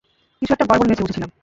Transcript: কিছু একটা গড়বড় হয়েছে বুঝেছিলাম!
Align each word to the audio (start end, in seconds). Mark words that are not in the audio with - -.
কিছু 0.41 0.51
একটা 0.53 0.67
গড়বড় 0.69 0.87
হয়েছে 0.89 1.03
বুঝেছিলাম! 1.03 1.29